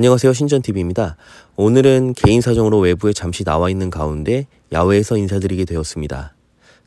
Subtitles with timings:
[0.00, 0.32] 안녕하세요.
[0.32, 1.18] 신전TV입니다.
[1.56, 6.34] 오늘은 개인 사정으로 외부에 잠시 나와 있는 가운데 야외에서 인사드리게 되었습니다.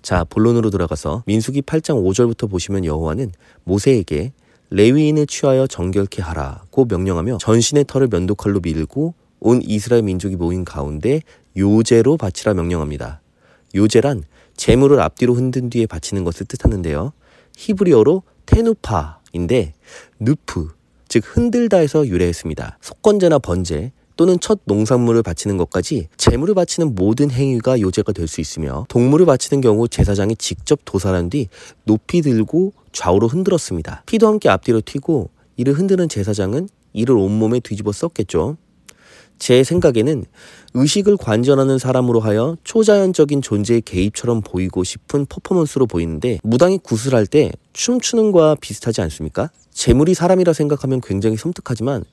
[0.02, 3.32] 자, 본론으로 들어가서 민수기 8장 5절부터 보시면 여호와는
[3.66, 4.34] 모세에게
[4.72, 11.22] 레위인을 취하여 정결케 하라고 명령하며 전신의 털을 면도칼로 밀고 온 이스라엘 민족이 모인 가운데
[11.56, 13.22] 요제로 바치라 명령합니다.
[13.76, 14.24] 요제란
[14.58, 17.14] 재물을 앞뒤로 흔든 뒤에 바치는 것을 뜻하는데요.
[17.58, 19.74] 히브리어로 테누파인데
[20.20, 20.70] 누프
[21.14, 22.80] 즉 흔들다에서 유래했습니다.
[22.82, 28.88] 속건제나 번제 또는 첫 농산물을 바치는 것까지 재물을 바치는 모든 행위가 요제가 될 수 있으며
[28.90, 31.50] 동물을 바치는 경우 제사장이 직접 도살한 뒤
[31.84, 34.02] 높이 들고 좌우로 흔들었습니다.
[34.08, 38.58] 피도 함께 앞뒤로 튀고 이를 흔드는 제사장은 이를 온몸에 뒤집어 썼겠죠.
[39.38, 40.26] 제 생각에는
[40.74, 48.32] 의식을 관전하는 사람으로 하여 초자연적인 존재의 개입처럼 보이고 싶은 퍼포먼스로 보이는데 무당이 구슬할 때 춤추는
[48.32, 49.50] 거와 비슷하지 않습니까?
[49.72, 52.06] 재물이 사람이라 생각하면 굉장히 섬뜩하지만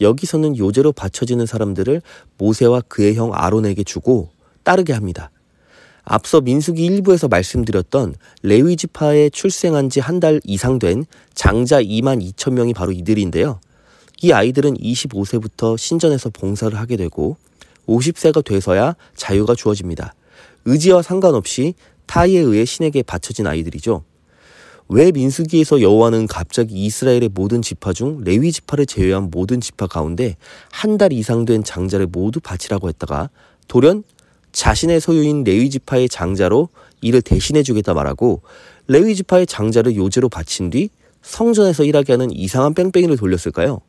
[0.00, 2.00] 여기서는 요제로 바쳐지는 사람들을
[2.38, 4.30] 모세와 그의 형 아론에게 주고
[4.62, 5.30] 따르게 합니다.
[6.04, 12.52] 앞서 민수기 일부에서 말씀드렸던 레위 지파에 출생한 지 한 달 이상 된 장자 2만 2천
[12.52, 13.60] 명이 바로 이들인데요.
[14.22, 17.36] 이 아이들은 25세부터 신전에서 봉사를 하게 되고
[17.86, 20.14] 50세가 돼서야 자유가 주어집니다.
[20.64, 21.74] 의지와 상관없이
[22.06, 24.02] 타이에 의해 신에게 바쳐진 아이들이죠.
[24.90, 30.36] 왜 민수기에서 여호와는 갑자기 이스라엘의 모든 지파 중 레위 지파를 제외한 모든 지파 가운데
[30.70, 33.30] 한 달 이상 된 장자를 모두 바치라고 했다가
[33.68, 34.02] 돌연
[34.52, 36.70] 자신의 소유인 레위 지파의 장자로
[37.02, 38.40] 이를 대신해 주겠다 말하고
[38.88, 40.88] 레위 지파의 장자를 요제로 바친 뒤
[41.22, 43.80] 성전에서 일하게 하는 이상한 뺑뺑이를 돌렸을까요?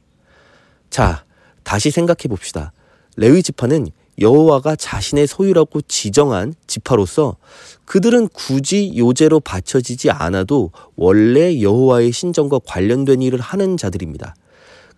[0.89, 1.23] 자,
[1.64, 2.73] 다시 생각해 봅시다.
[3.16, 3.88] 레위 지파는
[4.20, 7.38] 여호와가 자신의 소유라고 지정한 지파로서
[7.90, 14.36] 그들은 굳이 요제로 바쳐지지 않아도 원래 여호와의 신정과 관련된 일을 하는 자들입니다.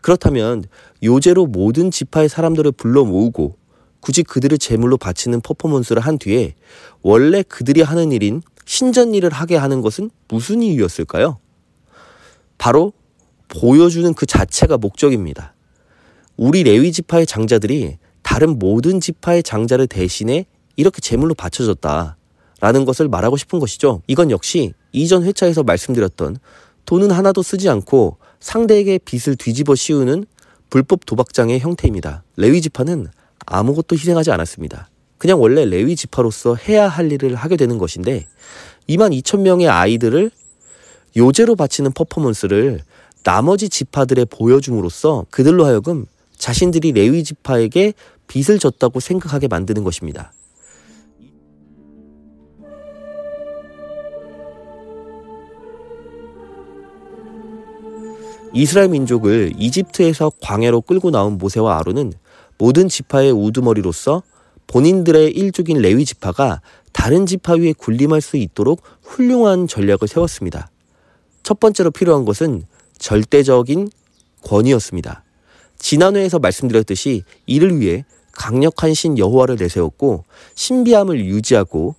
[0.03, 0.66] 그렇다면
[1.02, 3.56] 요제로 모든 지파의 사람들을 불러 모으고
[4.02, 6.56] 굳이 그들을 제물로 바치는 퍼포먼스를 한 뒤에
[7.02, 11.40] 원래 그들이 하는 일인 신전 일을 하게 하는 것은 무슨 이유였을까요?
[12.58, 12.91] 바로
[13.47, 15.56] 보여주는 그 자체가 목적입니다.
[16.35, 22.18] 우리 레위 지파의 장자들이 다른 모든 지파의 장자를 대신해 이렇게 제물로 바쳐졌다.
[22.61, 24.01] 라는 것을 말하고 싶은 것이죠.
[24.07, 26.38] 이건 역시 이전 회차에서 말씀드렸던
[26.85, 30.25] 돈은 하나도 쓰지 않고 상대에게 빚을 뒤집어 씌우는
[30.69, 32.23] 불법 도박장의 형태입니다.
[32.38, 33.07] 레위 지파는
[33.45, 34.89] 아무것도 희생하지 않았습니다.
[35.17, 38.27] 그냥 원래 레위 지파로서 해야 할 일을 하게 되는 것인데
[38.89, 40.31] 2만 2천 명의 아이들을
[41.17, 42.81] 요제로 바치는 퍼포먼스를
[43.23, 46.05] 나머지 지파들에 보여줌으로써 그들로 하여금
[46.38, 47.93] 자신들이 레위 지파에게
[48.28, 50.31] 빚을 졌다고 생각하게 만드는 것입니다.
[58.53, 62.13] 이스라엘 민족을 이집트에서 광야로 끌고 나온 모세와 아론은
[62.57, 64.23] 모든 지파의 우두머리로서
[64.67, 66.61] 본인들의 일족인 레위 지파가
[66.91, 70.69] 다른 지파 위에 군림할 수 있도록 훌륭한 전략을 세웠습니다.
[71.44, 72.63] 첫 번째로 필요한 것은
[73.00, 73.90] 절대적인
[74.44, 75.23] 권위였습니다.
[75.79, 80.25] 지난 회에서 말씀드렸듯이 이를 위해 강력한 신 여호와를 내세웠고
[80.56, 81.95] 신비함을 유지하고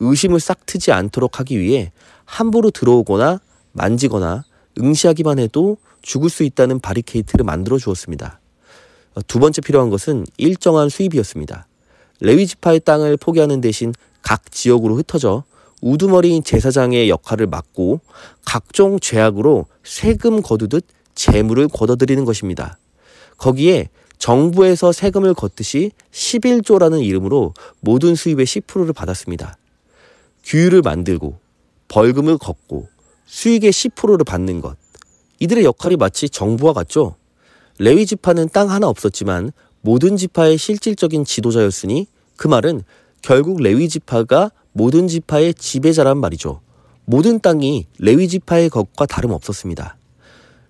[0.00, 1.92] 의심을 싹 트지 않도록 하기 위해
[2.24, 3.40] 함부로 들어오거나
[3.72, 4.44] 만지거나
[4.78, 8.40] 응시하기만 해도 죽을 수 있다는 바리케이트를 만들어 주었습니다.
[9.26, 11.66] 두 번째 필요한 것은 일정한 수입이었습니다.
[12.20, 15.44] 레위 지파의 땅을 포기하는 대신 각 지역으로 흩어져
[15.80, 18.00] 우두머리인 제사장의 역할을 맡고
[18.44, 20.84] 각종 죄악으로 세금 거두듯
[21.14, 22.78] 재물을 걷어들이는 것입니다.
[23.38, 29.56] 거기에 정부에서 세금을 걷듯이 11조라는 이름으로 모든 수입의 10%를 받았습니다.
[30.44, 31.38] 규율을 만들고
[31.88, 32.88] 벌금을 걷고
[33.24, 34.76] 수익의 10%를 받는 것.
[35.40, 37.16] 이들의 역할이 마치 정부와 같죠.
[37.78, 42.06] 레위 지파는 땅 하나 없었지만 모든 지파의 실질적인 지도자였으니
[42.36, 42.82] 그 말은
[43.22, 46.60] 결국 레위 지파가 모든 지파의 지배자란 말이죠.
[47.06, 49.96] 모든 땅이 레위 지파의 것과 다름없었습니다.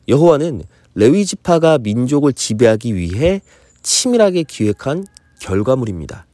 [0.09, 0.63] 여호와는
[0.95, 3.43] 레위 지파가 민족을 지배하기 위해
[3.83, 5.05] 치밀하게 기획한
[5.41, 6.27] 결과물입니다.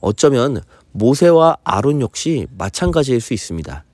[0.00, 0.62] 어쩌면
[0.92, 3.84] 모세와 아론 역시 마찬가지일 수 있습니다.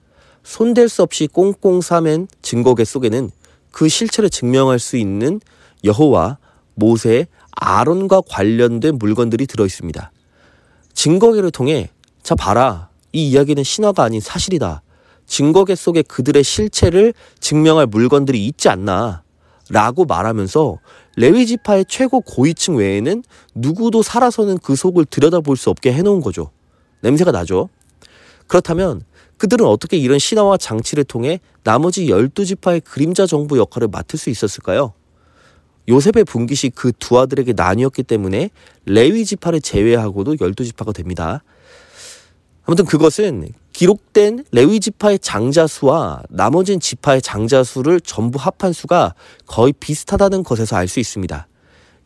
[0.43, 3.31] 손댈 수 없이 꽁꽁 싸맨 증거계 속에는
[3.71, 5.41] 그 실체를 증명할 수 있는
[5.85, 6.39] 여호와,
[6.75, 10.13] 모세, 아론과 관련된 물건들이 들어 있습니다.
[10.95, 11.91] 증거계를 통해
[12.23, 12.89] 자 봐라.
[13.13, 14.83] 이 이야기는 신화가 아닌 사실이다.
[15.27, 19.23] 증거계 속에 그들의 실체를 증명할 물건들이 있지 않나.
[19.71, 20.79] 라고 말하면서
[21.17, 23.23] 레위 지파의 최고 고위층 외에는
[23.55, 26.51] 누구도 살아서는 그 속을 들여다볼 수 없게 해놓은 거죠.
[27.03, 27.69] 냄새가 나죠.
[28.47, 29.03] 그렇다면
[29.39, 34.93] 그들은 어떻게 이런 신화와 장치를 통해 나머지 열두 지파의 그림자 정부 역할을 맡을 수 있었을까요?
[35.89, 38.51] 요셉의 분깃이 그 두 아들에게 나뉘었기 때문에
[38.85, 41.43] 레위 지파를 제외하고도 열두 지파가 됩니다.
[42.65, 49.15] 아무튼 그것은 기록된 레위 지파의 장자 수와 나머진 지파의 장자 수를 전부 합한 수가
[49.47, 51.47] 거의 비슷하다는 것에서 알 수 있습니다.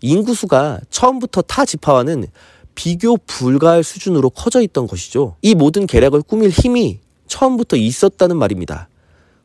[0.02, 2.26] 인구수가 처음부터 타 지파와는
[2.75, 5.37] 비교 불가할 수준으로 커져 있던 것이죠.
[5.43, 7.00] 이 모든 계략을 꾸밀 힘이
[7.32, 8.88] 처음부터 있었다는 말입니다.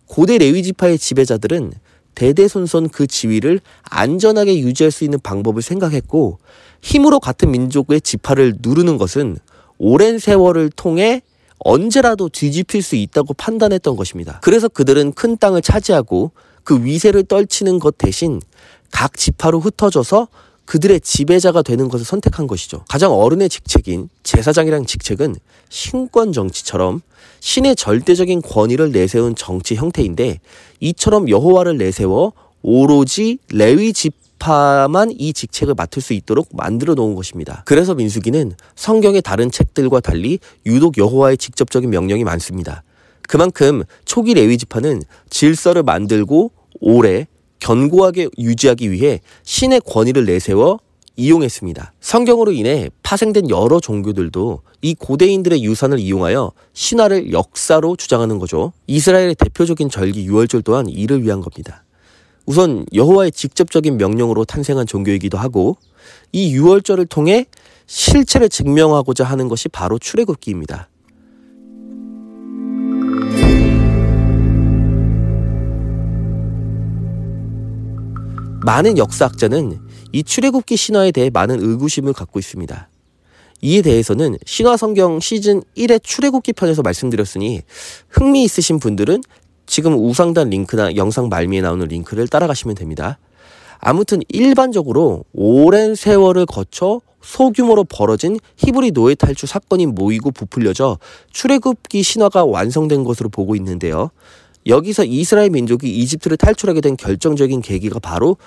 [0.07, 1.71] 고대 레위 지파의 지배자들은
[2.15, 6.39] 대대손손 그 지위를 안전하게 유지할 수 있는 방법을 생각했고
[6.81, 9.37] 힘으로 같은 민족의 지파를 누르는 것은
[9.77, 11.21] 오랜 세월을 통해
[11.59, 14.39] 언제라도 뒤집힐 수 있다고 판단했던 것입니다.
[14.43, 16.31] 그래서 그들은 큰 땅을 차지하고
[16.63, 18.41] 그 위세를 떨치는 것 대신
[18.91, 20.27] 각 지파로 흩어져서
[20.67, 22.83] 그들의 지배자가 되는 것을 선택한 것이죠.
[22.89, 25.35] 가장 어른의 직책인 제사장이란 직책은
[25.69, 27.01] 신권 정치처럼
[27.39, 30.39] 신의 절대적인 권위를 내세운 정치 형태인데
[30.81, 37.63] 이처럼 여호와를 내세워 오로지 레위 지파만 이 직책을 맡을 수 있도록 만들어 놓은 것입니다.
[37.65, 42.83] 그래서 민수기는 성경의 다른 책들과 달리 유독 여호와의 직접적인 명령이 많습니다.
[43.21, 47.25] 그만큼 초기 레위 지파는 질서를 만들고 오래
[47.59, 50.79] 견고하게 유지하기 위해 신의 권위를 내세워
[51.17, 51.93] 이용했습니다.
[51.99, 58.71] 성경으로 인해 파생된 여러 종교들도 이 고대인들의 유산을 이용하여 신화를 역사로 주장하는 거죠.
[58.85, 61.83] 이스라엘의 대표적인 절기 유월절 또한 이를 위한 겁니다.
[62.45, 65.77] 우선 여호와의 직접적인 명령으로 탄생한 종교이기도 하고
[66.31, 67.45] 이 유월절을 통해
[67.87, 70.87] 실체를 증명하고자 하는 것이 바로 출애굽기입니다.
[78.67, 79.79] 많은 역사학자는
[80.11, 82.89] 이 출애굽기 신화에 대해 많은 의구심을 갖고 있습니다.
[83.61, 87.61] 이에 대해서는 신화 성경 시즌 1의 출애굽기 편에서 말씀드렸으니
[88.09, 89.21] 흥미 있으신 분들은
[89.67, 93.19] 지금 우상단 링크나 영상 말미에 나오는 링크를 따라가시면 됩니다.
[93.79, 100.97] 아무튼 일반적으로 오랜 세월을 거쳐 소규모로 벌어진 히브리 노예 탈출 사건이 모이고 부풀려져
[101.31, 104.11] 출애굽기 신화가 완성된 것으로 보고 있는데요.
[104.67, 108.37] 여기서 이스라엘 민족이 이집트를 탈출하게 된 결정적인 계기가 바로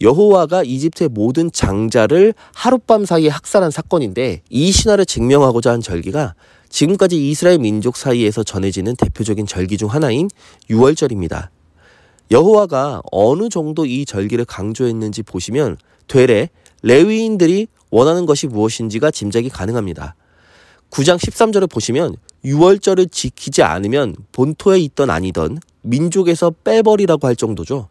[0.00, 6.34] 여호와가 이집트의 모든 장자를 하룻밤 사이에 학살한 사건인데 이 신화를 증명하고자 한 절기가
[6.68, 10.28] 지금까지 이스라엘 민족 사이에서 전해지는 대표적인 절기 중 하나인
[10.70, 11.50] 유월절입니다.
[12.30, 15.76] 여호와가 어느 정도 이 절기를 강조했는지 보시면
[16.06, 16.48] 되레
[16.82, 20.14] 레위인들이 원하는 것이 무엇인지가 짐작이 가능합니다.
[20.90, 27.88] 9장 13절을 보시면 유월절을 지키지 않으면 본토에 있던 아니던 민족에서 빼버리라고 할 정도죠.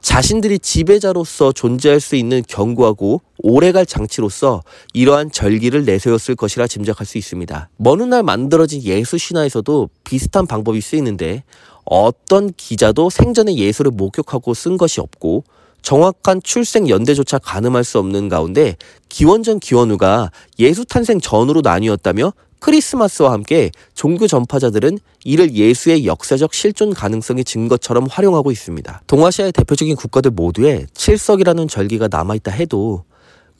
[0.00, 4.62] 자신들이 지배자로서 존재할 수 있는 견고하고 오래갈 장치로서
[4.94, 7.68] 이러한 절기를 내세웠을 것이라 짐작할 수 있습니다.
[7.76, 11.42] 먼 훗날 만들어진 예수 신화에서도 비슷한 방법이 쓰이는데
[11.84, 15.44] 어떤 기자도 생전에 예수를 목격하고 쓴 것이 없고
[15.82, 18.76] 정확한 출생 연대조차 가늠할 수 없는 가운데
[19.08, 27.44] 기원전 기원후가 예수 탄생 전으로 나뉘었다며 크리스마스와 함께 종교 전파자들은 이를 예수의 역사적 실존 가능성의
[27.44, 29.02] 증거처럼 활용하고 있습니다.
[29.06, 33.04] 동아시아의 대표적인 국가들 모두에 칠석이라는 절기가 남아있다 해도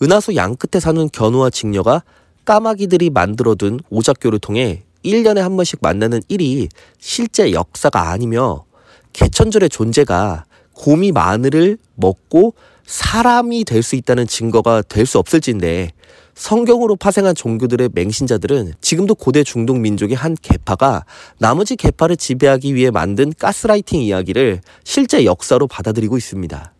[0.03, 2.03] 은하수 양끝에 사는 견우와 직녀가
[2.45, 6.69] 까마귀들이 만들어둔 오작교를 통해 1년에 한 번씩 만나는 일이
[6.99, 8.65] 실제 역사가 아니며
[9.12, 12.55] 개천절의 존재가 곰이 마늘을 먹고
[12.88, 15.90] 사람이 될 수 있다는 증거가 될 수 없을진데
[16.35, 21.04] 성경으로 파생한 종교들의 맹신자들은 지금도 고대 중동 민족의 한 계파가
[21.38, 26.73] 나머지 계파를 지배하기 위해 만든 가스라이팅 이야기를 실제 역사로 받아들이고 있습니다.